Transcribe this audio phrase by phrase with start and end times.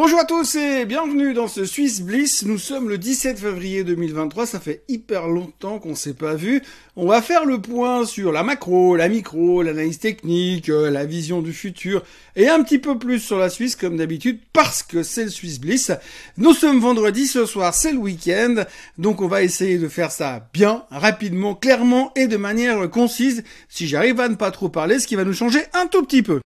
[0.00, 2.44] Bonjour à tous et bienvenue dans ce Swiss Bliss.
[2.44, 4.46] Nous sommes le 17 février 2023.
[4.46, 6.62] Ça fait hyper longtemps qu'on s'est pas vu.
[6.94, 11.42] On va faire le point sur la macro, la micro, l'analyse technique, euh, la vision
[11.42, 12.04] du futur
[12.36, 15.58] et un petit peu plus sur la Suisse comme d'habitude parce que c'est le Swiss
[15.58, 15.90] Bliss.
[16.36, 18.66] Nous sommes vendredi ce soir, c'est le week-end.
[18.98, 23.88] Donc on va essayer de faire ça bien, rapidement, clairement et de manière concise si
[23.88, 26.38] j'arrive à ne pas trop parler, ce qui va nous changer un tout petit peu.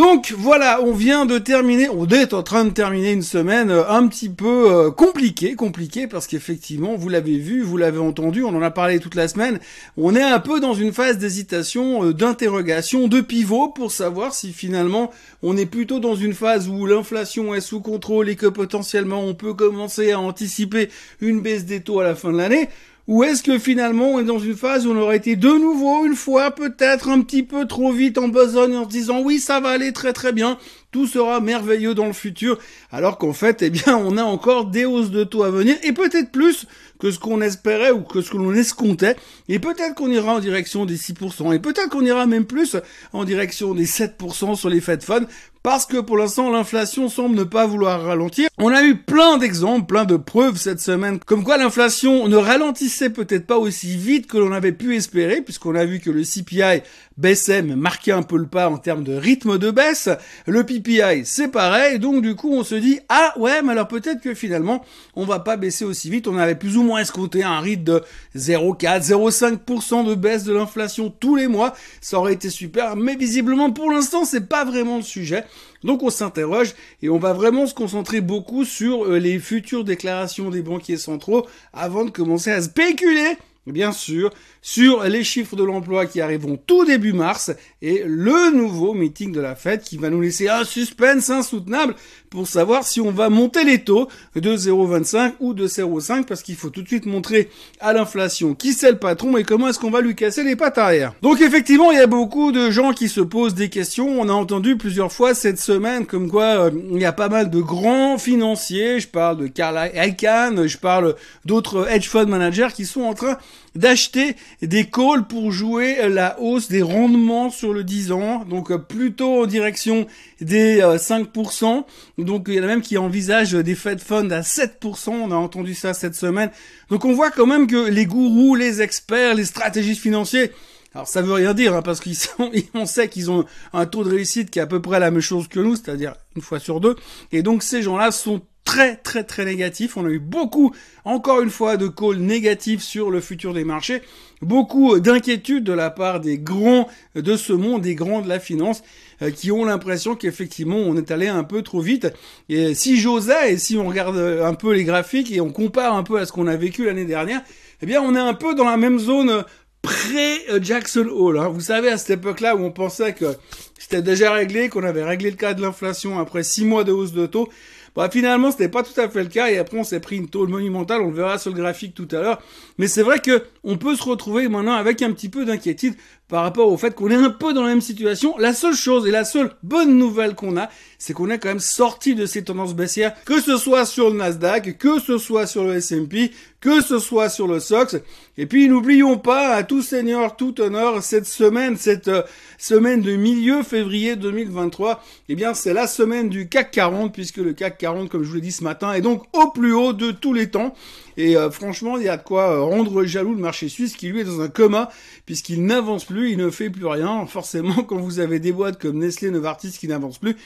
[0.00, 3.86] Donc voilà, on vient de terminer, on est en train de terminer une semaine euh,
[3.86, 8.56] un petit peu euh, compliquée, compliquée parce qu'effectivement, vous l'avez vu, vous l'avez entendu, on
[8.56, 9.60] en a parlé toute la semaine,
[9.98, 14.54] on est un peu dans une phase d'hésitation, euh, d'interrogation, de pivot pour savoir si
[14.54, 15.10] finalement
[15.42, 19.34] on est plutôt dans une phase où l'inflation est sous contrôle et que potentiellement on
[19.34, 20.88] peut commencer à anticiper
[21.20, 22.70] une baisse des taux à la fin de l'année
[23.06, 26.06] ou est-ce que finalement on est dans une phase où on aurait été de nouveau
[26.06, 29.60] une fois peut-être un petit peu trop vite en besogne en se disant oui ça
[29.60, 30.58] va aller très très bien,
[30.90, 32.58] tout sera merveilleux dans le futur,
[32.90, 35.92] alors qu'en fait eh bien on a encore des hausses de taux à venir et
[35.92, 36.66] peut-être plus
[37.00, 39.16] que ce qu'on espérait ou que ce que l'on escomptait,
[39.48, 42.76] et peut-être qu'on ira en direction des 6%, et peut-être qu'on ira même plus
[43.12, 45.26] en direction des 7% sur les Fed Funds,
[45.62, 48.48] parce que pour l'instant l'inflation semble ne pas vouloir ralentir.
[48.58, 53.10] On a eu plein d'exemples, plein de preuves cette semaine, comme quoi l'inflation ne ralentissait
[53.10, 56.82] peut-être pas aussi vite que l'on avait pu espérer, puisqu'on a vu que le CPI
[57.20, 60.08] mais marquait un peu le pas en termes de rythme de baisse.
[60.46, 64.20] Le PPI, c'est pareil, donc du coup on se dit, ah ouais, mais alors peut-être
[64.20, 64.84] que finalement,
[65.14, 68.02] on va pas baisser aussi vite, on avait plus ou moins escompté un rythme de
[68.36, 73.70] 0,4, 0,5% de baisse de l'inflation tous les mois, ça aurait été super, mais visiblement
[73.70, 75.44] pour l'instant c'est pas vraiment le sujet.
[75.82, 80.50] Donc on s'interroge et on va vraiment se concentrer beaucoup sur euh, les futures déclarations
[80.50, 84.30] des banquiers centraux avant de commencer à spéculer bien sûr,
[84.62, 89.40] sur les chiffres de l'emploi qui arriveront tout début mars et le nouveau meeting de
[89.40, 91.94] la Fed qui va nous laisser un suspense insoutenable
[92.30, 96.56] pour savoir si on va monter les taux de 0,25 ou de 0,5 parce qu'il
[96.56, 99.90] faut tout de suite montrer à l'inflation qui c'est le patron et comment est-ce qu'on
[99.90, 101.12] va lui casser les pattes arrière.
[101.22, 104.08] Donc effectivement, il y a beaucoup de gens qui se posent des questions.
[104.20, 107.50] On a entendu plusieurs fois cette semaine comme quoi euh, il y a pas mal
[107.50, 112.86] de grands financiers, je parle de Carl Icahn, je parle d'autres hedge fund managers qui
[112.86, 113.38] sont en train
[113.74, 118.78] d'acheter des calls pour jouer la hausse des rendements sur le 10 ans, donc euh,
[118.78, 120.06] plutôt en direction
[120.40, 121.64] des 5%.
[121.64, 125.30] Euh, donc il y en a même qui envisagent des Fed Funds à 7%, on
[125.30, 126.50] a entendu ça cette semaine.
[126.90, 130.50] Donc on voit quand même que les gourous, les experts, les stratégistes financiers,
[130.94, 134.04] alors ça veut rien dire hein, parce qu'ils sont, on sait qu'ils ont un taux
[134.04, 136.58] de réussite qui est à peu près la même chose que nous, c'est-à-dire une fois
[136.58, 136.96] sur deux.
[137.32, 139.96] Et donc ces gens-là sont très très très négatif.
[139.96, 140.72] On a eu beaucoup,
[141.04, 144.02] encore une fois, de calls négatifs sur le futur des marchés.
[144.42, 148.82] Beaucoup d'inquiétudes de la part des grands de ce monde, des grands de la finance,
[149.22, 152.08] euh, qui ont l'impression qu'effectivement on est allé un peu trop vite.
[152.48, 156.02] Et si j'osais, et si on regarde un peu les graphiques et on compare un
[156.02, 157.42] peu à ce qu'on a vécu l'année dernière,
[157.82, 159.44] eh bien on est un peu dans la même zone
[159.82, 161.38] pré-Jackson Hole.
[161.38, 161.48] Hein.
[161.48, 163.36] Vous savez, à cette époque-là où on pensait que
[163.78, 167.12] c'était déjà réglé, qu'on avait réglé le cas de l'inflation après six mois de hausse
[167.12, 167.48] de taux,
[167.96, 170.28] Bon, finalement, c'était pas tout à fait le cas et après on s'est pris une
[170.28, 172.40] tôle monumentale, on le verra sur le graphique tout à l'heure.
[172.78, 175.94] Mais c'est vrai que on peut se retrouver maintenant avec un petit peu d'inquiétude
[176.30, 178.38] par rapport au fait qu'on est un peu dans la même situation.
[178.38, 181.58] La seule chose et la seule bonne nouvelle qu'on a, c'est qu'on est quand même
[181.58, 185.64] sorti de ces tendances baissières, que ce soit sur le Nasdaq, que ce soit sur
[185.64, 186.30] le S&P,
[186.60, 187.96] que ce soit sur le SOX.
[188.36, 192.22] Et puis n'oublions pas, à tout seigneur, tout honneur, cette semaine, cette euh,
[192.58, 197.54] semaine de milieu février 2023, eh bien c'est la semaine du CAC 40, puisque le
[197.54, 200.10] CAC 40, comme je vous l'ai dit ce matin, est donc au plus haut de
[200.10, 200.74] tous les temps.
[201.16, 204.08] Et euh, franchement, il y a de quoi euh, rendre jaloux le marché suisse qui
[204.08, 204.90] lui est dans un coma
[205.26, 207.26] puisqu'il n'avance plus, il ne fait plus rien.
[207.28, 210.36] Forcément, quand vous avez des boîtes comme Nestlé, Novartis qui n'avancent plus,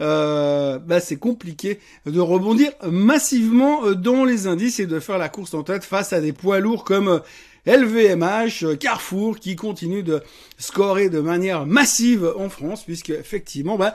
[0.00, 5.54] euh, bah, c'est compliqué de rebondir massivement dans les indices et de faire la course
[5.54, 7.20] en tête face à des poids lourds comme
[7.66, 10.22] LVMH, Carrefour qui continue de
[10.56, 13.94] scorer de manière massive en France puisque effectivement bah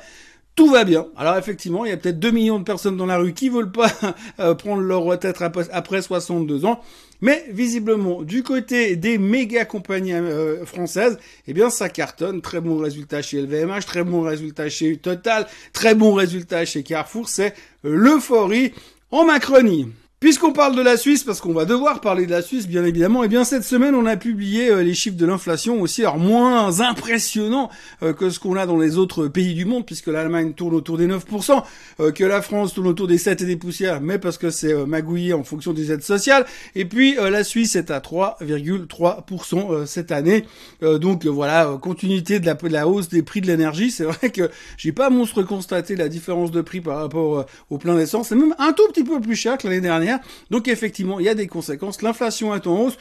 [0.56, 1.08] tout va bien.
[1.18, 3.72] Alors effectivement, il y a peut-être 2 millions de personnes dans la rue qui veulent
[3.72, 3.92] pas
[4.40, 6.80] euh, prendre leur retraite après 62 ans.
[7.22, 11.18] Mais visiblement, du côté des méga compagnies euh, françaises,
[11.48, 12.42] eh bien ça cartonne.
[12.42, 17.30] Très bon résultat chez LVMH, très bon résultat chez Total, très bon résultat chez Carrefour.
[17.30, 17.54] C'est
[17.84, 18.74] l'euphorie
[19.12, 19.92] en Macronie.
[20.26, 23.22] Puisqu'on parle de la Suisse, parce qu'on va devoir parler de la Suisse, bien évidemment,
[23.22, 26.18] et eh bien cette semaine, on a publié euh, les chiffres de l'inflation aussi, alors
[26.18, 27.70] moins impressionnants
[28.02, 30.98] euh, que ce qu'on a dans les autres pays du monde, puisque l'Allemagne tourne autour
[30.98, 31.62] des 9%,
[32.00, 34.74] euh, que la France tourne autour des 7 et des poussières, mais parce que c'est
[34.88, 40.46] magouillé en fonction des aides sociales, et puis la Suisse est à 3,3% cette année.
[40.82, 43.92] donc voilà, continuité de la, de la, hausse des prix de l'énergie.
[43.92, 47.96] C'est vrai que j'ai pas monstre constaté la différence de prix par rapport au plein
[47.96, 48.30] d'essence.
[48.30, 50.15] C'est même un tout petit peu plus cher que l'année dernière.
[50.52, 52.02] Donc effectivement, il y a des conséquences.
[52.02, 52.98] L'inflation est en hausse.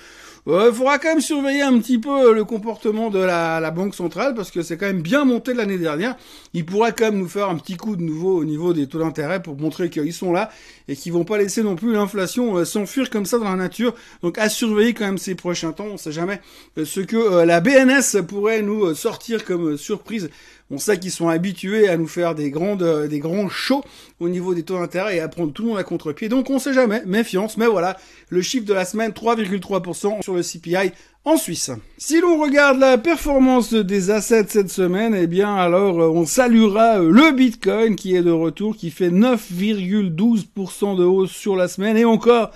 [0.46, 3.94] Il euh, faudra quand même surveiller un petit peu euh, le comportement de la, Banque
[3.94, 6.16] centrale parce que c'est quand même bien monté l'année dernière.
[6.52, 8.98] Il pourrait quand même nous faire un petit coup de nouveau au niveau des taux
[8.98, 10.50] d'intérêt pour montrer qu'ils sont là
[10.86, 13.94] et qu'ils vont pas laisser non plus l'inflation euh, s'enfuir comme ça dans la nature.
[14.22, 15.86] Donc à surveiller quand même ces prochains temps.
[15.90, 16.42] On sait jamais
[16.76, 20.28] ce que la BNS pourrait nous sortir comme surprise
[20.70, 23.84] on sait qu'ils sont habitués à nous faire des grandes, euh, des grands shows
[24.18, 26.28] au niveau des taux d'intérêt et à prendre tout le monde à contre-pied.
[26.28, 27.56] Donc on sait jamais, méfiance.
[27.56, 27.98] Mais voilà,
[28.30, 30.92] le chiffre de la semaine, 3,3% sur le CPI
[31.24, 31.70] en Suisse.
[31.98, 37.00] Si l'on regarde la performance des assets cette semaine, eh bien alors euh, on saluera
[37.00, 41.96] euh, le Bitcoin qui est de retour, qui fait 9,12% de hausse sur la semaine
[41.96, 42.50] et encore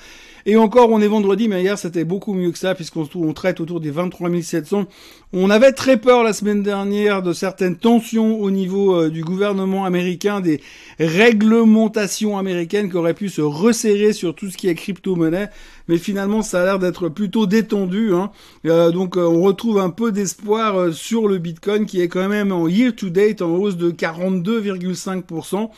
[0.50, 3.60] et encore, on est vendredi, mais hier c'était beaucoup mieux que ça, puisqu'on on traite
[3.60, 4.86] autour des 23 700.
[5.34, 9.84] On avait très peur la semaine dernière de certaines tensions au niveau euh, du gouvernement
[9.84, 10.62] américain, des
[10.98, 15.50] réglementations américaines qui auraient pu se resserrer sur tout ce qui est crypto-monnaie.
[15.86, 18.14] Mais finalement, ça a l'air d'être plutôt détendu.
[18.14, 18.30] Hein.
[18.64, 22.52] Euh, donc, euh, on retrouve un peu d'espoir sur le Bitcoin qui est quand même
[22.52, 25.68] en year-to-date en hausse de 42,5%.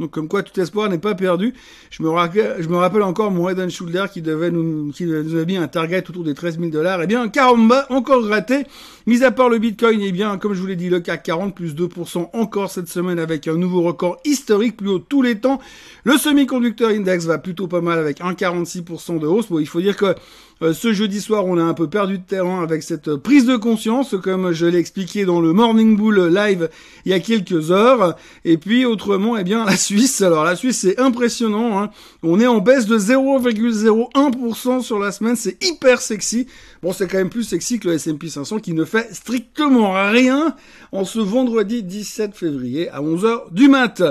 [0.00, 1.52] Donc comme quoi tout espoir n'est pas perdu.
[1.90, 6.08] Je me, rappelle, encore mon Head Shoulder qui devait nous, qui nous a un target
[6.08, 7.02] autour des 13 000 dollars.
[7.02, 8.64] Eh bien, caramba, encore raté.
[9.06, 11.54] Mis à part le Bitcoin, eh bien, comme je vous l'ai dit, le CAC 40
[11.54, 15.60] plus 2% encore cette semaine avec un nouveau record historique plus haut tous les temps.
[16.04, 19.48] Le semi-conducteur index va plutôt pas mal avec 1,46% de hausse.
[19.48, 20.14] Bon, il faut dire que
[20.62, 23.56] euh, ce jeudi soir, on a un peu perdu de terrain avec cette prise de
[23.56, 26.68] conscience, comme je l'ai expliqué dans le Morning Bull live
[27.04, 28.16] il y a quelques heures.
[28.44, 30.20] Et puis autrement, eh bien la Suisse.
[30.20, 31.80] Alors la Suisse, c'est impressionnant.
[31.80, 31.90] Hein.
[32.22, 35.36] On est en baisse de 0,01% sur la semaine.
[35.36, 36.46] C'est hyper sexy.
[36.82, 40.54] Bon, c'est quand même plus sexy que le S&P 500 qui ne fait strictement rien
[40.92, 44.02] en ce vendredi 17 février à 11h du mat.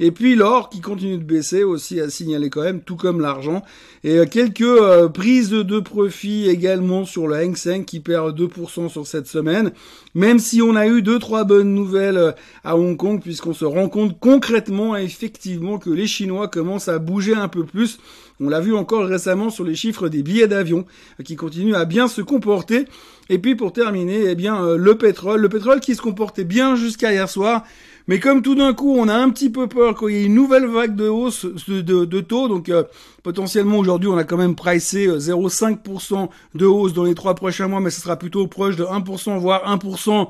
[0.00, 3.62] Et puis l'or qui continue de baisser aussi à signaler quand même, tout comme l'argent.
[4.04, 8.88] Et euh, quelques euh, prises de profit également sur le Hang Seng qui perd 2%
[8.88, 9.72] sur cette semaine.
[10.14, 12.30] Même si on a eu deux trois bonnes nouvelles euh,
[12.62, 17.34] à Hong Kong puisqu'on se rend compte concrètement effectivement que les Chinois commencent à bouger
[17.34, 17.98] un peu plus.
[18.38, 20.86] On l'a vu encore récemment sur les chiffres des billets d'avion
[21.24, 22.84] qui continuent à bien se comporter.
[23.28, 27.12] Et puis pour terminer, eh bien le pétrole, le pétrole qui se comportait bien jusqu'à
[27.12, 27.64] hier soir,
[28.08, 30.34] mais comme tout d'un coup, on a un petit peu peur qu'il y ait une
[30.34, 32.82] nouvelle vague de hausse de, taux, donc euh,
[33.22, 37.68] potentiellement aujourd'hui, on a quand même pricé 0,5% euh, de hausse dans les trois prochains
[37.68, 40.28] mois, mais ce sera plutôt proche de 1%, voire 1%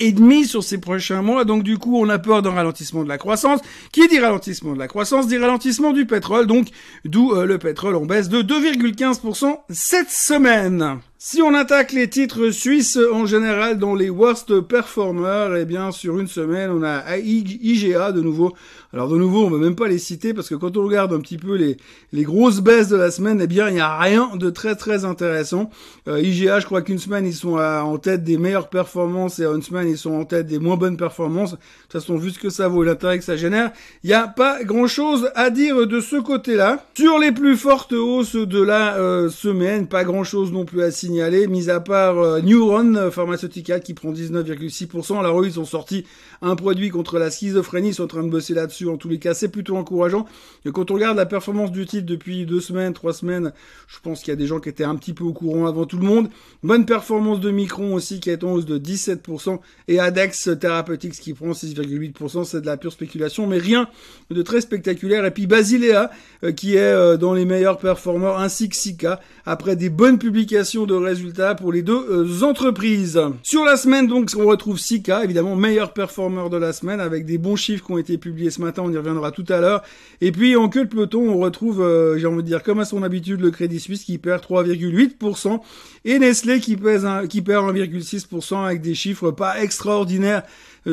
[0.00, 1.44] et demi sur ces prochains mois.
[1.44, 3.60] Donc du coup, on a peur d'un ralentissement de la croissance.
[3.92, 6.46] Qui dit ralentissement de la croissance dit ralentissement du pétrole.
[6.46, 6.68] Donc
[7.04, 10.98] d'où euh, le pétrole en baisse de 2,15% cette semaine.
[11.26, 16.20] Si on attaque les titres suisses en général dans les worst performers, eh bien sur
[16.20, 18.54] une semaine on a IGA de nouveau.
[18.94, 21.18] Alors de nouveau on va même pas les citer parce que quand on regarde un
[21.18, 21.76] petit peu les,
[22.22, 25.68] grosses baisses de la semaine, eh bien il n'y a rien de très très intéressant.
[26.06, 29.62] Euh, IGA je crois qu'une semaine ils sont en tête des meilleures performances et une
[29.62, 31.54] semaine ils sont en tête des moins bonnes performances.
[31.54, 33.72] De toute façon vu ce que ça vaut et l'intérêt que ça génère,
[34.04, 36.86] il n'y a pas grand chose à dire de ce côté-là.
[36.94, 40.92] Sur les plus fortes hausses de la euh, semaine, pas grand chose non plus à
[40.92, 45.18] signaler, mis à part euh, Neuron Pharmaceutical qui prend 19,6%.
[45.18, 46.04] Alors eux, ils ont sorti
[46.42, 48.83] un produit contre la schizophrénie, ils sont en train de bosser là-dessus.
[48.88, 50.26] En tous les cas, c'est plutôt encourageant.
[50.64, 53.52] Et quand on regarde la performance du titre depuis deux semaines, trois semaines,
[53.88, 55.86] je pense qu'il y a des gens qui étaient un petit peu au courant avant
[55.86, 56.28] tout le monde.
[56.62, 59.58] Bonne performance de Micron aussi qui est en hausse de 17%.
[59.88, 62.44] Et Adex Therapeutics qui prend 6,8%.
[62.44, 63.88] C'est de la pure spéculation, mais rien
[64.30, 65.24] de très spectaculaire.
[65.24, 66.10] Et puis Basilea
[66.42, 70.94] euh, qui est dans les meilleurs performeurs ainsi que Sika après des bonnes publications de
[70.94, 73.20] résultats pour les deux euh, entreprises.
[73.42, 77.38] Sur la semaine, donc, on retrouve Sika, évidemment, meilleur performeur de la semaine, avec des
[77.38, 79.82] bons chiffres qui ont été publiés ce matin, on y reviendra tout à l'heure.
[80.20, 82.84] Et puis, en queue de peloton, on retrouve, euh, j'ai envie de dire, comme à
[82.84, 85.60] son habitude, le Crédit Suisse qui perd 3,8%,
[86.04, 90.42] et Nestlé qui, pèse qui perd 1,6% avec des chiffres pas extraordinaires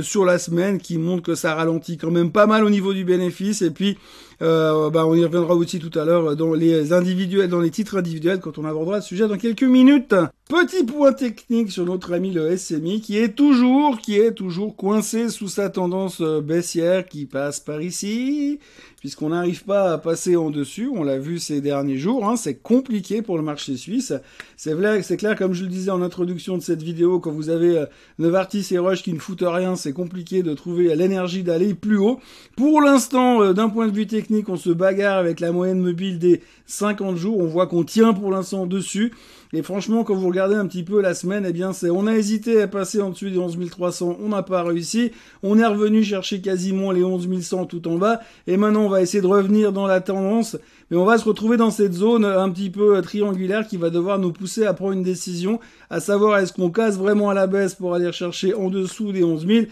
[0.01, 3.03] sur la semaine qui montrent que ça ralentit quand même pas mal au niveau du
[3.03, 3.61] bénéfice.
[3.61, 3.97] Et puis,
[4.41, 7.97] euh, bah, on y reviendra aussi tout à l'heure dans les individuels, dans les titres
[7.97, 10.15] individuels quand on abordera le sujet dans quelques minutes.
[10.49, 15.29] Petit point technique sur notre ami le SMI qui est toujours, qui est toujours coincé
[15.29, 18.59] sous sa tendance euh, baissière qui passe par ici,
[18.99, 20.89] puisqu'on n'arrive pas à passer en dessus.
[20.91, 22.27] On l'a vu ces derniers jours.
[22.27, 24.11] Hein, c'est compliqué pour le marché suisse.
[24.57, 27.49] C'est clair, c'est clair, comme je le disais en introduction de cette vidéo, quand vous
[27.49, 27.85] avez euh,
[28.17, 32.19] Novartis et Rush qui ne foutent rien, c'est compliqué de trouver l'énergie d'aller plus haut.
[32.55, 36.19] Pour l'instant, euh, d'un point de vue technique, on se bagarre avec la moyenne mobile
[36.19, 37.39] des 50 jours.
[37.39, 39.11] On voit qu'on tient pour l'instant dessus.
[39.53, 42.15] Et franchement, quand vous regardez un petit peu la semaine, eh bien, c'est, on a
[42.15, 45.11] hésité à passer en dessous des 11 300, on n'a pas réussi.
[45.43, 48.21] On est revenu chercher quasiment les 11 100 tout en bas.
[48.47, 50.57] Et maintenant, on va essayer de revenir dans la tendance.
[50.89, 54.19] Mais on va se retrouver dans cette zone un petit peu triangulaire qui va devoir
[54.19, 57.75] nous pousser à prendre une décision, à savoir est-ce qu'on casse vraiment à la baisse
[57.75, 59.65] pour aller chercher en dessous des 11 000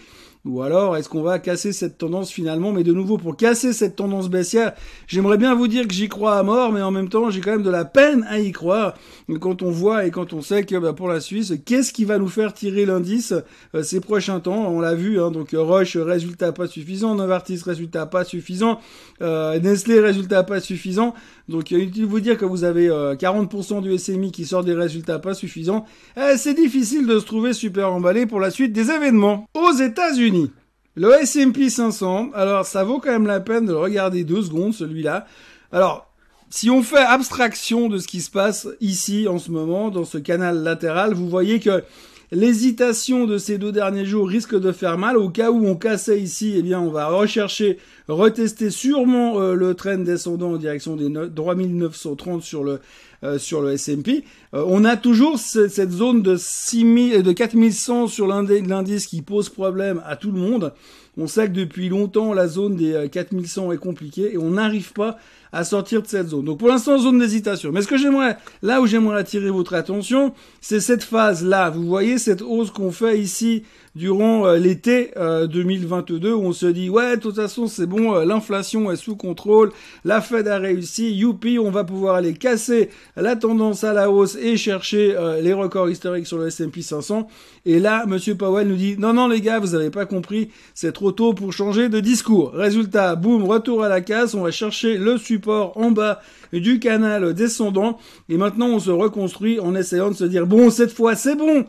[0.45, 3.97] ou alors, est-ce qu'on va casser cette tendance finalement Mais de nouveau, pour casser cette
[3.97, 4.71] tendance baissière,
[5.05, 7.51] j'aimerais bien vous dire que j'y crois à mort, mais en même temps, j'ai quand
[7.51, 8.93] même de la peine à y croire.
[9.41, 12.17] Quand on voit et quand on sait que bah, pour la Suisse, qu'est-ce qui va
[12.17, 13.33] nous faire tirer l'indice
[13.75, 14.69] euh, ces prochains temps?
[14.69, 18.79] On l'a vu, hein, donc Roche, résultat pas suffisant, Novartis, résultat pas suffisant,
[19.21, 21.15] euh, Nestlé, résultat pas suffisant.
[21.49, 24.45] Donc il est utile de vous dire que vous avez 40% euh, du SMI qui
[24.45, 25.85] sort des résultats pas suffisants.
[26.15, 29.47] Eh, c'est difficile de se trouver super emballé pour la suite des événements.
[29.55, 30.28] Aux États-Unis,
[30.95, 34.73] le S&P 500, alors ça vaut quand même la peine de le regarder deux secondes
[34.73, 35.25] celui-là.
[35.71, 36.11] Alors
[36.49, 40.17] si on fait abstraction de ce qui se passe ici en ce moment dans ce
[40.17, 41.83] canal latéral, vous voyez que
[42.31, 45.17] L'hésitation de ces deux derniers jours risque de faire mal.
[45.17, 49.73] Au cas où on cassait ici, eh bien, on va rechercher, retester sûrement euh, le
[49.73, 52.81] train descendant en direction des 3930 sur le
[53.23, 54.23] euh, sur le S&P.
[54.53, 60.01] Euh, on a toujours cette zone de 6000 de 4100 sur l'indice qui pose problème
[60.05, 60.73] à tout le monde.
[61.17, 65.17] On sait que depuis longtemps la zone des 4100 est compliquée et on n'arrive pas
[65.51, 66.45] à sortir de cette zone.
[66.45, 67.71] Donc pour l'instant, zone d'hésitation.
[67.71, 71.69] Mais ce que j'aimerais, là où j'aimerais attirer votre attention, c'est cette phase-là.
[71.69, 73.63] Vous voyez cette hausse qu'on fait ici
[73.95, 78.15] durant euh, l'été 2022 euh, où on se dit ouais de toute façon c'est bon
[78.15, 79.71] euh, l'inflation est sous contrôle
[80.05, 84.35] la Fed a réussi youpi on va pouvoir aller casser la tendance à la hausse
[84.35, 87.27] et chercher les records historiques sur le S&P 500
[87.65, 90.91] et là monsieur Powell nous dit non non les gars vous avez pas compris c'est
[90.91, 94.97] trop tôt pour changer de discours résultat boum retour à la casse on va chercher
[94.97, 95.17] le
[95.47, 96.21] en bas
[96.53, 100.91] du canal descendant et maintenant on se reconstruit en essayant de se dire bon cette
[100.91, 101.65] fois c'est bon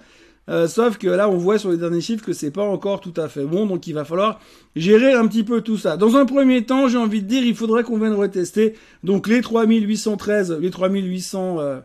[0.51, 3.15] euh, sauf que là, on voit sur les derniers chiffres que c'est pas encore tout
[3.17, 4.41] à fait bon, donc il va falloir
[4.75, 5.97] gérer un petit peu tout ça.
[5.97, 8.75] Dans un premier temps, j'ai envie de dire, il faudrait qu'on vienne retester
[9.05, 11.61] donc les 3813, les 3800.
[11.61, 11.79] Euh,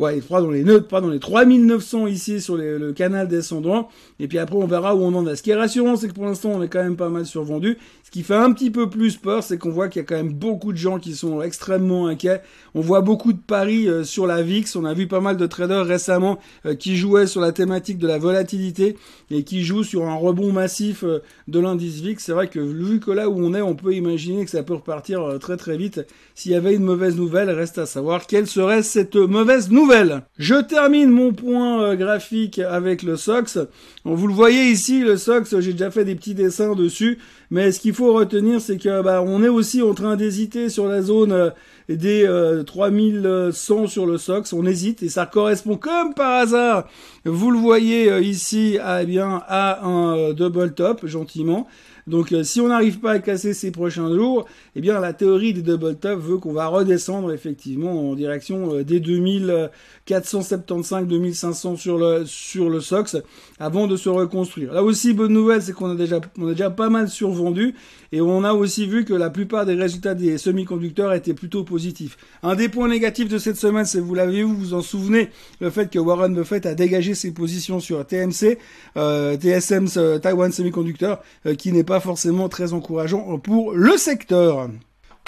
[0.00, 3.88] Ouais, il dans les neutres, pas dans les 3900 ici sur le canal descendant.
[4.18, 5.36] Et puis après, on verra où on en est.
[5.36, 7.78] Ce qui est rassurant, c'est que pour l'instant, on est quand même pas mal survendu.
[8.02, 10.16] Ce qui fait un petit peu plus peur, c'est qu'on voit qu'il y a quand
[10.16, 12.42] même beaucoup de gens qui sont extrêmement inquiets.
[12.74, 14.74] On voit beaucoup de paris euh, sur la VIX.
[14.74, 18.08] On a vu pas mal de traders récemment euh, qui jouaient sur la thématique de
[18.08, 18.96] la volatilité
[19.30, 22.20] et qui jouent sur un rebond massif euh, de l'indice VIX.
[22.20, 24.74] C'est vrai que vu que là où on est, on peut imaginer que ça peut
[24.74, 26.04] repartir très très vite.
[26.34, 29.83] S'il y avait une mauvaise nouvelle, reste à savoir quelle serait cette mauvaise nouvelle.
[30.38, 33.58] Je termine mon point euh, graphique avec le SOX.
[34.04, 37.18] vous le voyez ici, le SOX, j'ai déjà fait des petits dessins dessus,
[37.50, 40.86] mais ce qu'il faut retenir, c'est que bah, on est aussi en train d'hésiter sur
[40.86, 41.50] la zone euh,
[41.88, 42.24] des
[42.66, 44.52] 3100 euh, sur le SOX.
[44.52, 46.88] On hésite et ça correspond comme par hasard,
[47.24, 51.66] vous le voyez ici, à, eh bien, à un double top, gentiment.
[52.06, 54.44] Donc euh, si on n'arrive pas à casser ces prochains jours,
[54.76, 58.84] eh bien la théorie des double top veut qu'on va redescendre effectivement en direction euh,
[58.84, 63.16] des 2475 2500 sur le sur le SOX
[63.58, 64.74] avant de se reconstruire.
[64.74, 67.74] Là aussi bonne nouvelle, c'est qu'on a déjà on a déjà pas mal survendu
[68.12, 72.18] et on a aussi vu que la plupart des résultats des semi-conducteurs étaient plutôt positifs.
[72.42, 75.30] Un des points négatifs de cette semaine, c'est vous l'avez vous vous en souvenez,
[75.60, 78.58] le fait que Warren Buffett a dégagé ses positions sur TMC,
[78.96, 79.88] euh, TSM
[80.20, 81.22] Taiwan Semiconductor,
[81.56, 84.68] qui n'est pas forcément très encourageant pour le secteur.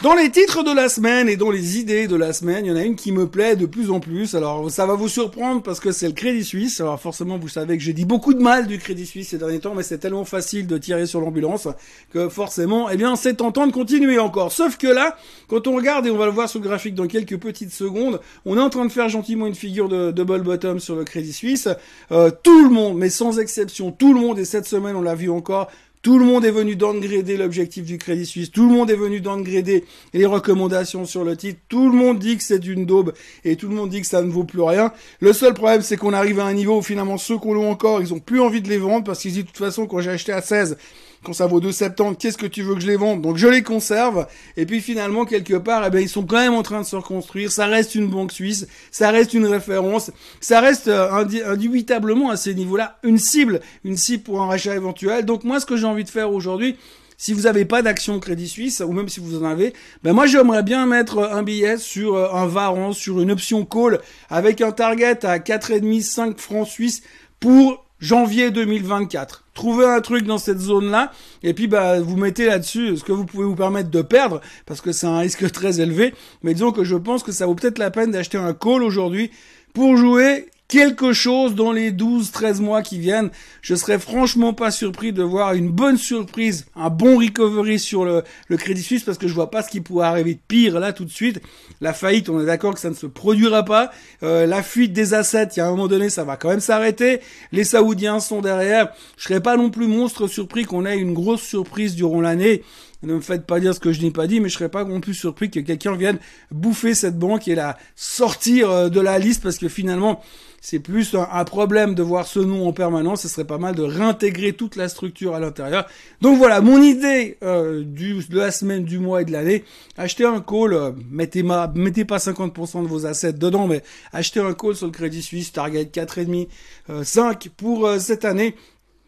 [0.02, 2.70] Dans les titres de la semaine et dans les idées de la semaine, il y
[2.70, 4.34] en a une qui me plaît de plus en plus.
[4.34, 6.82] Alors ça va vous surprendre parce que c'est le Crédit Suisse.
[6.82, 9.58] Alors forcément vous savez que j'ai dit beaucoup de mal du Crédit Suisse ces derniers
[9.58, 11.66] temps, mais c'est tellement facile de tirer sur l'ambulance
[12.12, 14.52] que forcément, eh bien c'est tentant de continuer encore.
[14.52, 15.16] Sauf que là,
[15.48, 18.20] quand on regarde et on va le voir sur le graphique dans quelques petites secondes,
[18.44, 21.32] on est en train de faire gentiment une figure de double bottom sur le Crédit
[21.32, 21.70] Suisse.
[22.12, 25.14] Euh, tout le monde, mais sans exception, tout le monde et cette semaine on l'a
[25.14, 25.70] vu encore,
[26.06, 28.52] Tout le monde est venu downgrader l'objectif du Crédit Suisse.
[28.52, 29.84] Tout le monde est venu downgrader
[30.14, 31.58] les recommandations sur le titre.
[31.68, 33.12] Tout le monde dit que c'est une daube
[33.44, 34.92] et tout le monde dit que ça ne vaut plus rien.
[35.18, 38.02] Le seul problème, c'est qu'on arrive à un niveau où finalement ceux qu'on l'ont encore,
[38.02, 40.12] ils ont plus envie de les vendre parce qu'ils disent de toute façon quand j'ai
[40.12, 40.76] acheté à 16,
[41.22, 43.22] quand ça vaut 2 septembre, qu'est-ce que tu veux que je les vende?
[43.22, 44.26] Donc je les conserve.
[44.56, 46.96] Et puis finalement, quelque part, eh ben, ils sont quand même en train de se
[46.96, 47.50] reconstruire.
[47.50, 52.54] Ça reste une banque suisse, ça reste une référence, ça reste euh, indubitablement à ces
[52.54, 55.24] niveaux-là une cible, une cible pour un rachat éventuel.
[55.24, 56.76] Donc moi, ce que j'ai envie de faire aujourd'hui,
[57.18, 60.26] si vous n'avez pas d'action Crédit Suisse, ou même si vous en avez, ben moi
[60.26, 64.72] j'aimerais bien mettre un billet sur euh, un varan, sur une option call, avec un
[64.72, 67.02] target à 4,5, 5 francs suisses
[67.40, 69.44] pour janvier 2024.
[69.54, 71.12] Trouvez un truc dans cette zone-là,
[71.42, 74.80] et puis bah vous mettez là-dessus ce que vous pouvez vous permettre de perdre, parce
[74.80, 76.14] que c'est un risque très élevé.
[76.42, 79.30] Mais disons que je pense que ça vaut peut-être la peine d'acheter un call aujourd'hui
[79.72, 83.30] pour jouer quelque chose dans les 12, 13 mois qui viennent.
[83.62, 88.22] Je serais franchement pas surpris de voir une bonne surprise, un bon recovery sur le,
[88.48, 90.92] le Crédit Suisse parce que je vois pas ce qui pourrait arriver de pire là
[90.92, 91.40] tout de suite.
[91.80, 93.90] La faillite, on est d'accord que ça ne se produira pas.
[94.22, 96.60] Euh, la fuite des assets, il y a un moment donné, ça va quand même
[96.60, 97.20] s'arrêter.
[97.52, 98.92] Les Saoudiens sont derrière.
[99.16, 102.62] Je serais pas non plus monstre surpris qu'on ait une grosse surprise durant l'année.
[103.02, 104.84] Ne me faites pas dire ce que je n'ai pas dit, mais je serais pas
[104.84, 106.18] non plus surpris que quelqu'un vienne
[106.50, 110.22] bouffer cette banque et la sortir euh, de la liste parce que finalement,
[110.68, 113.22] c'est plus un, problème de voir ce nom en permanence.
[113.22, 115.86] Ce serait pas mal de réintégrer toute la structure à l'intérieur.
[116.20, 119.62] Donc voilà, mon idée euh, du, de la semaine, du mois et de l'année.
[119.96, 124.40] Achetez un call, euh, mettez, ma, mettez pas 50% de vos assets dedans, mais achetez
[124.40, 126.48] un call sur le Crédit Suisse, target 4,5,
[126.90, 128.56] euh, 5 pour cette année,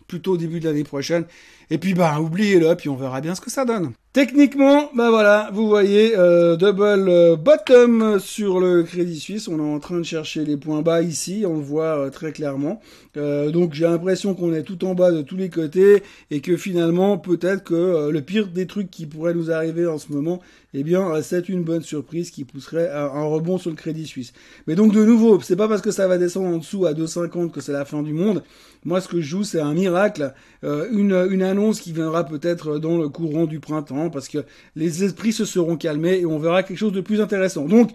[0.09, 1.25] plutôt au début de l'année prochaine.
[1.71, 3.93] Et puis bah oubliez-le, puis on verra bien ce que ça donne.
[4.15, 9.49] Techniquement, bah voilà, vous voyez, euh, double euh, bottom sur le Crédit Suisse.
[9.49, 12.33] On est en train de chercher les points bas ici, on le voit euh, très
[12.33, 12.81] clairement.
[13.15, 17.19] donc j'ai l'impression qu'on est tout en bas de tous les côtés et que finalement,
[17.19, 20.41] peut-être que le pire des trucs qui pourrait nous arriver en ce moment,
[20.75, 24.33] eh bien, c'est une bonne surprise qui pousserait un rebond sur le Crédit Suisse.
[24.67, 27.51] Mais donc de nouveau, c'est pas parce que ça va descendre en dessous à 2,50
[27.51, 28.43] que c'est la fin du monde.
[28.85, 32.99] Moi, ce que je joue, c'est un miracle, une, une annonce qui viendra peut-être dans
[32.99, 34.45] le courant du printemps parce que
[34.77, 37.65] les esprits se seront calmés et on verra quelque chose de plus intéressant.
[37.65, 37.93] Donc,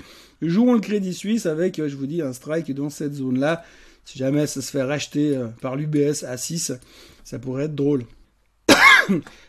[0.50, 3.64] jouons le Crédit Suisse avec, euh, je vous dis, un strike dans cette zone-là.
[4.06, 6.74] Si jamais ça se fait racheter euh, par l'UBS à 6,
[7.24, 8.04] ça pourrait être drôle.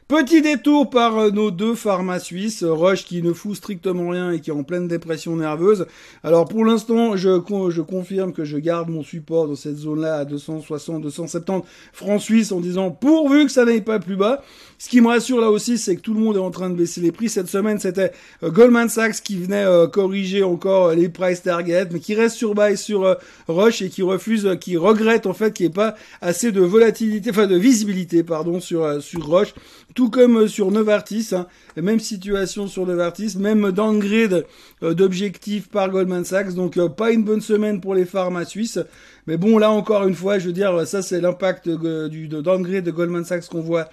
[0.06, 4.40] Petit détour par euh, nos deux pharma suisses, Roche qui ne fout strictement rien et
[4.40, 5.86] qui est en pleine dépression nerveuse.
[6.22, 10.24] Alors pour l'instant, je, je confirme que je garde mon support dans cette zone-là à
[10.26, 14.42] 260, 270 francs suisses en disant pourvu que ça n'aille pas plus bas.
[14.76, 16.74] Ce qui me rassure là aussi, c'est que tout le monde est en train de
[16.74, 17.30] baisser les prix.
[17.30, 22.00] Cette semaine, c'était euh, Goldman Sachs qui venait euh, corriger encore les price targets, mais
[22.00, 23.16] qui reste sur buy sur
[23.48, 27.30] Roche et qui refuse, qui regrette en fait qu'il n'y ait pas assez de volatilité,
[27.30, 29.54] enfin de visibilité, pardon, sur, sur Roche
[29.94, 34.44] tout comme sur Novartis, hein, même situation sur Novartis, même downgrade
[34.82, 38.80] euh, d'objectifs par Goldman Sachs, donc euh, pas une bonne semaine pour les pharma suisses.
[39.26, 42.84] Mais bon, là encore une fois, je veux dire, ça c'est l'impact du de downgrade
[42.84, 43.88] de Goldman Sachs qu'on voit,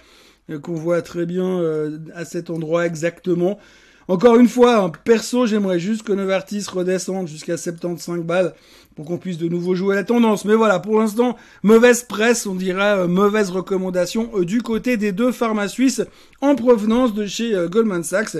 [0.50, 1.62] euh, qu'on voit très bien
[2.16, 3.60] à cet endroit exactement.
[4.08, 8.54] Encore une fois, hein, perso, j'aimerais juste que Novartis redescende jusqu'à 75 balles
[8.96, 10.44] pour qu'on puisse de nouveau jouer la tendance.
[10.46, 15.12] Mais voilà, pour l'instant, mauvaise presse, on dirait euh, mauvaise recommandation euh, du côté des
[15.12, 16.02] deux pharma suisses
[16.42, 18.38] en provenance de chez euh, Goldman Sachs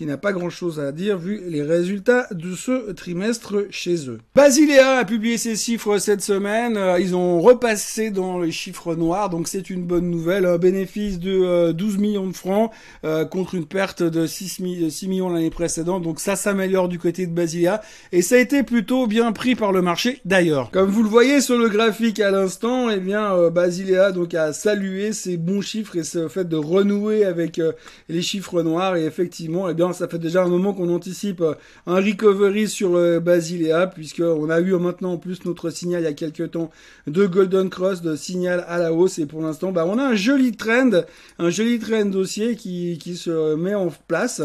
[0.00, 4.16] qui n'a pas grand-chose à dire vu les résultats de ce trimestre chez eux.
[4.34, 9.28] Basilea a publié ses chiffres cette semaine, euh, ils ont repassé dans les chiffres noirs,
[9.28, 12.70] donc c'est une bonne nouvelle, un bénéfice de 12 euh, millions de francs
[13.04, 17.34] euh, contre une perte de 6, millions l'année précédente, donc ça s'améliore du côté de
[17.34, 20.70] Basilea, et ça a été plutôt bien pris par le marché d'ailleurs.
[20.70, 25.12] Comme vous le voyez sur le graphique à l'instant, eh bien Basilea donc a salué
[25.12, 27.60] ses bons chiffres et ce fait de renouer avec
[28.08, 31.54] les chiffres noirs, et effectivement, eh ça fait déjà un moment qu'on anticipe euh,
[31.86, 36.08] un recovery sur euh, Basilea, puisqu'on a eu maintenant en plus notre signal il y
[36.08, 36.70] a quelques temps
[37.06, 40.14] de Golden Cross, de signal à la hausse, et pour l'instant, bah, on a un
[40.14, 40.90] joli trend,
[41.38, 42.10] un joli trend
[42.56, 44.42] qui, qui se met en place.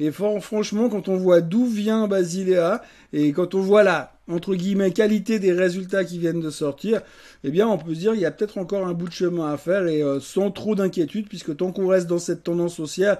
[0.00, 4.90] Et franchement, quand on voit d'où vient Basilea, et quand on voit la, entre guillemets,
[4.90, 7.02] qualité des résultats qui viennent de sortir,
[7.44, 9.52] eh bien, on peut se dire qu'il y a peut-être encore un bout de chemin
[9.52, 13.18] à faire, et euh, sans trop d'inquiétude, puisque tant qu'on reste dans cette tendance haussière,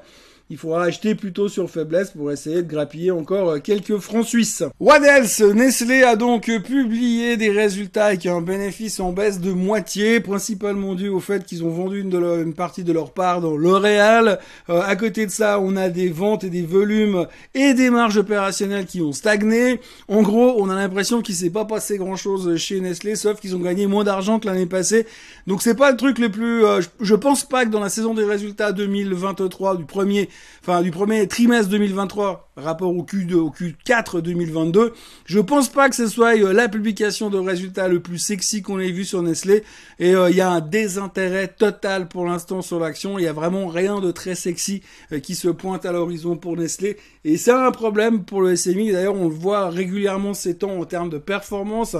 [0.51, 4.63] il faudra acheter plutôt sur faiblesse pour essayer de grappiller encore euh, quelques francs suisses.
[4.79, 5.41] What else?
[5.41, 11.09] Nestlé a donc publié des résultats avec un bénéfice en baisse de moitié, principalement dû
[11.09, 14.39] au fait qu'ils ont vendu une, partie de leur part dans L'Oréal.
[14.69, 18.19] Euh, à côté de ça, on a des ventes et des volumes et des marges
[18.19, 19.81] opérationnelles qui ont stagné.
[20.09, 23.57] En gros, on a l'impression qu'il s'est pas passé grand chose chez Nestlé, sauf qu'ils
[23.57, 25.07] ont gagné moins d'argent que l'année passée.
[25.47, 26.67] Donc c'est pas le truc le plus.
[26.67, 30.29] Euh, je pense pas que dans la saison des résultats 2023 du premier
[30.63, 34.93] enfin du premier trimestre 2023 rapport au Q2, au Q4 2022.
[35.27, 38.79] Je pense pas que ce soit euh, la publication de résultats le plus sexy qu'on
[38.79, 39.65] ait vu sur Nestlé.
[39.99, 43.19] Et euh, il y a un désintérêt total pour l'instant sur l'action.
[43.19, 46.57] Il y a vraiment rien de très sexy euh, qui se pointe à l'horizon pour
[46.57, 46.97] Nestlé.
[47.25, 48.93] Et c'est un problème pour le SMI.
[48.93, 51.97] D'ailleurs, on le voit régulièrement ces temps en termes de performance.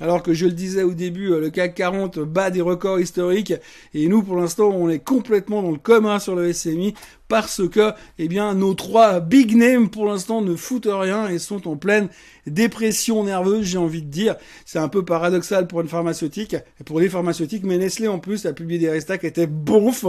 [0.00, 3.54] Alors que je le disais au début, le CAC 40 bat des records historiques.
[3.94, 6.94] Et nous, pour l'instant, on est complètement dans le commun sur le SMI
[7.28, 11.66] parce que, eh bien, nos trois big names pour l'instant ne foutent rien et sont
[11.68, 12.08] en pleine
[12.46, 14.36] dépression nerveuse, j'ai envie de dire.
[14.64, 18.52] C'est un peu paradoxal pour une pharmaceutique, pour les pharmaceutiques, mais Nestlé en plus a
[18.52, 20.06] publié des résultats qui étaient bonf,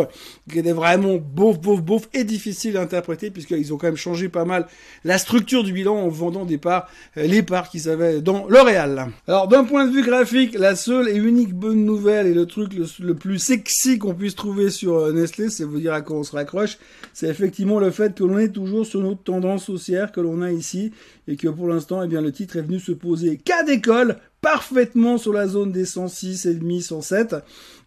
[0.52, 4.30] qui étaient vraiment bof, bof, bof, et difficiles à interpréter puisqu'ils ont quand même changé
[4.30, 4.68] pas mal
[5.04, 9.08] la structure du bilan en vendant des parts, euh, les parts qu'ils avaient dans L'Oréal.
[9.28, 12.74] Alors d'un point de vue graphique, la seule et unique bonne nouvelle et le truc
[12.74, 16.24] le, plus sexy qu'on puisse trouver sur euh, Nestlé, c'est vous dire à quoi on
[16.24, 16.78] se raccroche,
[17.20, 20.52] c'est effectivement le fait que l'on est toujours sur notre tendance haussière que l'on a
[20.52, 20.92] ici
[21.28, 23.38] et que pour l'instant, eh bien, le titre est venu se poser.
[23.38, 24.18] Cas d'école
[24.48, 27.36] parfaitement sur la zone des 106 et demi 107.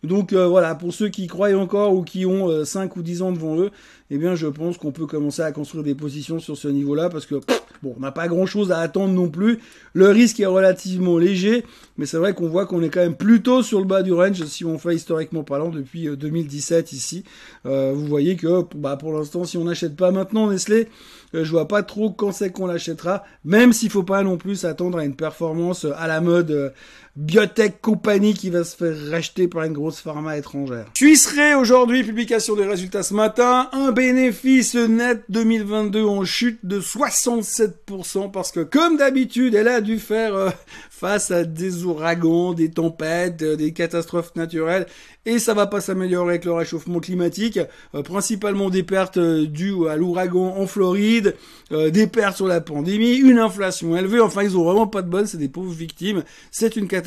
[0.04, 3.22] Donc euh, voilà, pour ceux qui croient encore ou qui ont 5 euh, ou 10
[3.22, 3.70] ans devant eux,
[4.10, 7.24] eh bien je pense qu'on peut commencer à construire des positions sur ce niveau-là parce
[7.24, 7.36] que
[7.82, 9.58] bon, on n'a pas grand-chose à attendre non plus.
[9.94, 11.64] Le risque est relativement léger,
[11.96, 14.44] mais c'est vrai qu'on voit qu'on est quand même plutôt sur le bas du range
[14.44, 17.24] si on fait historiquement parlant depuis 2017 euh, ici.
[17.64, 20.88] vous voyez que bah, pour l'instant, si on n'achète pas maintenant Nestlé,
[21.32, 24.98] je vois pas trop quand c'est qu'on l'achètera, même s'il faut pas non plus s'attendre
[24.98, 26.70] à une performance à la mode euh,
[27.16, 30.86] biotech compagnie qui va se faire racheter par une grosse pharma étrangère.
[30.94, 38.30] Suisseray aujourd'hui, publication des résultats ce matin, un bénéfice net 2022 en chute de 67%
[38.30, 40.50] parce que comme d'habitude, elle a dû faire euh,
[40.90, 44.86] face à des ouragans, des tempêtes, euh, des catastrophes naturelles.
[45.26, 47.58] Et ça va pas s'améliorer avec le réchauffement climatique,
[47.94, 51.36] euh, principalement des pertes dues à l'ouragan en Floride,
[51.70, 55.26] des pertes sur la pandémie, une inflation élevée, enfin ils ont vraiment pas de bonne,
[55.26, 56.99] c'est des pauvres victimes, c'est une catastrophe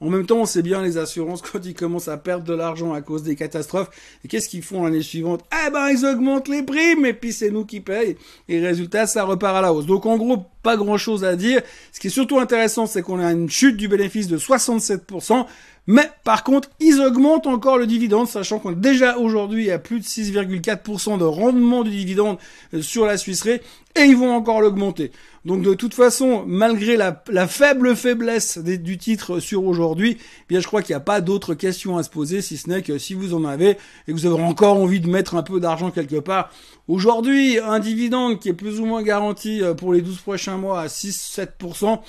[0.00, 2.92] En même temps, on sait bien les assurances quand ils commencent à perdre de l'argent
[2.92, 3.90] à cause des catastrophes.
[4.24, 5.44] Et qu'est-ce qu'ils font l'année suivante?
[5.66, 8.16] Eh ben, ils augmentent les primes et puis c'est nous qui payons.
[8.48, 9.86] Et résultat, ça repart à la hausse.
[9.86, 11.62] Donc en gros, pas grand-chose à dire.
[11.92, 15.46] Ce qui est surtout intéressant, c'est qu'on a une chute du bénéfice de 67%.
[15.86, 20.00] Mais par contre, ils augmentent encore le dividende, sachant qu'on est déjà aujourd'hui à plus
[20.00, 22.38] de 6,4% de rendement du dividende
[22.72, 23.60] euh, sur la Suisserie,
[23.96, 25.12] et ils vont encore l'augmenter.
[25.44, 30.66] Donc de toute façon, malgré la, faible faiblesse du titre sur aujourd'hui, eh bien je
[30.66, 33.12] crois qu'il n'y a pas d'autres questions à se poser, si ce n'est que si
[33.12, 33.76] vous en avez et
[34.08, 36.50] que vous avez encore envie de mettre un peu d'argent quelque part,
[36.88, 40.80] aujourd'hui, un dividende qui est plus ou moins garanti euh, pour les 12 prochains mois
[40.80, 42.00] à 6-7%,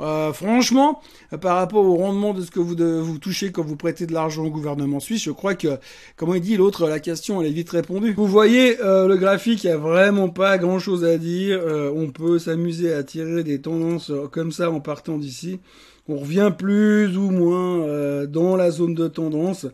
[0.00, 1.02] euh, franchement,
[1.42, 4.44] par rapport au rendement de ce que vous, vous touchez quand vous prêtez de l'argent
[4.44, 5.78] au gouvernement suisse, je crois que,
[6.16, 8.14] comment il dit l'autre, la question elle est vite répondue.
[8.14, 11.60] Vous voyez, euh, le graphique, il n'y a vraiment pas grand chose à dire.
[11.62, 15.60] Euh, on peut s'amuser à tirer des tendances comme ça en partant d'ici.
[16.08, 19.66] On revient plus ou moins dans la zone de tendance.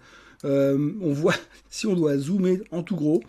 [0.42, 1.34] on voit,
[1.70, 3.22] si on doit zoomer en tout gros,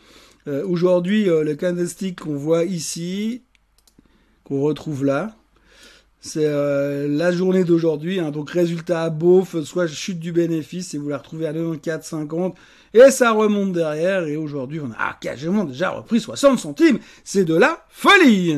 [0.65, 3.43] aujourd'hui, le candlestick qu'on voit ici,
[4.47, 5.35] qu'on retrouve là,
[6.21, 10.97] c'est euh, la journée d'aujourd'hui, hein, donc résultat à beauf, soit chute du bénéfice, et
[10.97, 12.53] vous la retrouvez à 94,50,
[12.93, 17.55] et ça remonte derrière, et aujourd'hui on a quasiment déjà repris 60 centimes, c'est de
[17.55, 18.55] la folie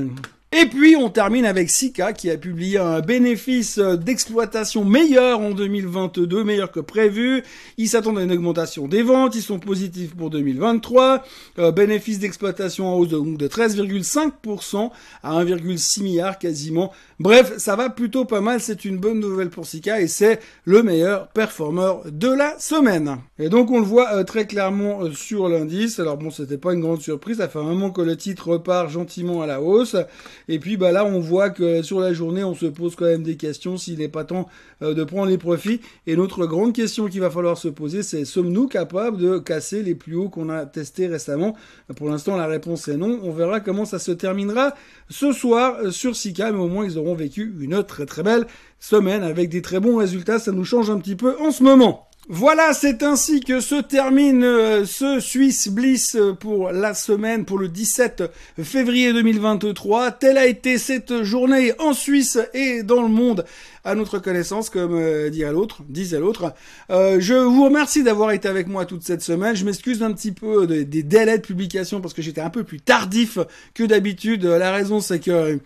[0.52, 6.44] et puis on termine avec Sika qui a publié un bénéfice d'exploitation meilleur en 2022,
[6.44, 7.44] meilleur que prévu.
[7.78, 11.24] Ils s'attendent à une augmentation des ventes, ils sont positifs pour 2023.
[11.60, 14.90] Euh, bénéfice d'exploitation en hausse de, de 13,5%
[15.22, 16.92] à 1,6 milliard quasiment.
[17.20, 20.82] Bref, ça va plutôt pas mal, c'est une bonne nouvelle pour Sika et c'est le
[20.82, 23.18] meilleur performeur de la semaine.
[23.38, 26.00] Et donc on le voit euh, très clairement euh, sur l'indice.
[26.00, 28.90] Alors bon, c'était pas une grande surprise, ça fait un moment que le titre repart
[28.90, 29.96] gentiment à la hausse.
[30.52, 33.22] Et puis bah là, on voit que sur la journée, on se pose quand même
[33.22, 34.50] des questions s'il n'est pas temps
[34.82, 35.80] euh, de prendre les profits.
[36.08, 39.94] Et notre grande question qu'il va falloir se poser, c'est sommes-nous capables de casser les
[39.94, 41.56] plus hauts qu'on a testés récemment?
[41.96, 43.20] Pour l'instant, la réponse est non.
[43.24, 44.74] On verra comment ça se terminera
[45.10, 48.48] ce soir euh, sur Sika, mais au moins ils auront vécu une très très belle
[48.80, 50.40] semaine avec des très bons résultats.
[50.40, 52.09] Ça nous change un petit peu en ce moment.
[52.32, 57.58] Voilà, c'est ainsi que se termine euh, ce Swiss Bliss euh, pour la semaine, pour
[57.58, 58.22] le 17
[58.62, 60.12] février 2023.
[60.12, 63.46] Telle a été cette journée en Suisse et dans le monde
[63.84, 66.54] à notre connaissance, comme euh, à l'autre, disait l'autre.
[66.90, 69.56] je vous remercie d'avoir été avec moi toute cette semaine.
[69.56, 72.80] Je m'excuse un petit peu des délais de publication parce que j'étais un peu plus
[72.80, 73.40] tardif
[73.74, 74.46] que d'habitude.
[74.46, 75.60] La raison, c'est que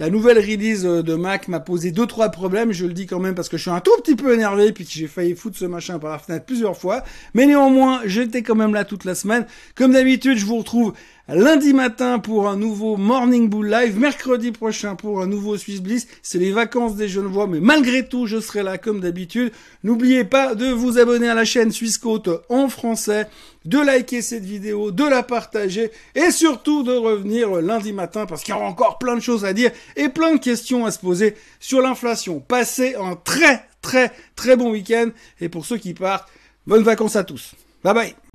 [0.00, 3.20] la nouvelle release euh, de Mac m'a posé deux trois problèmes, je le dis quand
[3.20, 5.58] même parce que je suis un tout petit peu énervé puis que j'ai failli foutre
[5.58, 7.04] ce machin par la fenêtre plusieurs fois.
[7.34, 9.44] Mais néanmoins, j'étais quand même là toute la semaine.
[9.74, 10.94] Comme d'habitude, je vous retrouve
[11.32, 16.08] lundi matin pour un nouveau Morning Bull Live, mercredi prochain pour un nouveau Swiss Bliss.
[16.22, 19.52] C'est les vacances des Genevois, mais malgré tout, je serai là comme d'habitude.
[19.84, 23.26] N'oubliez pas de vous abonner à la chaîne Suisse Côte en français,
[23.64, 28.54] de liker cette vidéo, de la partager et surtout de revenir lundi matin parce qu'il
[28.54, 31.34] y aura encore plein de choses à dire et plein de questions à se poser
[31.60, 32.40] sur l'inflation.
[32.40, 36.28] Passez un très très très bon week-end et pour ceux qui partent,
[36.66, 37.54] bonnes vacances à tous.
[37.84, 38.29] Bye bye